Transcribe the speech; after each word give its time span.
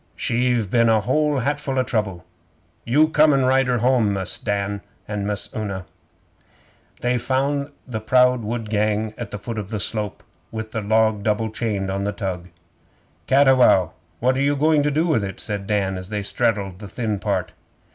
She've 0.15 0.67
been 0.71 0.89
a 0.89 0.99
whole 1.01 1.37
hatful 1.37 1.77
o' 1.77 1.83
trouble. 1.83 2.25
You 2.85 3.09
come 3.09 3.35
an' 3.35 3.45
ride 3.45 3.67
her 3.67 3.77
home, 3.77 4.11
Mus' 4.13 4.39
Dan 4.39 4.81
and 5.07 5.27
Miss 5.27 5.53
Una!' 5.55 5.85
'They 7.01 7.19
found 7.19 7.69
the 7.87 7.99
proud 7.99 8.41
wood 8.41 8.71
gang 8.71 9.13
at 9.15 9.29
the 9.29 9.37
foot 9.37 9.59
of 9.59 9.69
the 9.69 9.79
slope, 9.79 10.23
with 10.51 10.71
the 10.71 10.81
log 10.81 11.21
double 11.21 11.51
chained 11.51 11.91
on 11.91 12.03
the 12.03 12.11
tug. 12.13 12.49
'Cattiwow, 13.27 13.91
what 14.19 14.35
are 14.37 14.41
you 14.41 14.55
going 14.55 14.81
to 14.81 14.89
do 14.89 15.05
with 15.05 15.23
it?' 15.23 15.39
said 15.39 15.67
Dan, 15.67 15.99
as 15.99 16.09
they 16.09 16.23
straddled 16.23 16.79
the 16.79 16.87
thin 16.87 17.19
part. 17.19 17.51